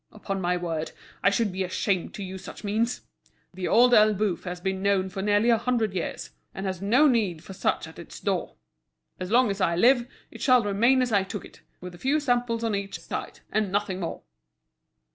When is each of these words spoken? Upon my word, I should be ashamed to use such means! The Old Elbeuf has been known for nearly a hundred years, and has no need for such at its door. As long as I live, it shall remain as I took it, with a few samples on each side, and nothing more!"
Upon 0.11 0.41
my 0.41 0.57
word, 0.57 0.93
I 1.21 1.29
should 1.29 1.51
be 1.51 1.63
ashamed 1.63 2.15
to 2.15 2.23
use 2.23 2.43
such 2.43 2.63
means! 2.63 3.01
The 3.53 3.67
Old 3.67 3.93
Elbeuf 3.93 4.45
has 4.45 4.59
been 4.59 4.81
known 4.81 5.09
for 5.09 5.21
nearly 5.21 5.51
a 5.51 5.59
hundred 5.59 5.93
years, 5.93 6.31
and 6.55 6.65
has 6.65 6.81
no 6.81 7.05
need 7.07 7.43
for 7.43 7.53
such 7.53 7.87
at 7.87 7.99
its 7.99 8.19
door. 8.19 8.55
As 9.19 9.29
long 9.29 9.51
as 9.51 9.61
I 9.61 9.75
live, 9.75 10.07
it 10.31 10.41
shall 10.41 10.63
remain 10.63 11.03
as 11.03 11.11
I 11.11 11.23
took 11.23 11.45
it, 11.45 11.61
with 11.81 11.93
a 11.93 11.99
few 11.99 12.19
samples 12.19 12.63
on 12.63 12.73
each 12.73 12.99
side, 12.99 13.41
and 13.51 13.71
nothing 13.71 13.99
more!" 13.99 14.23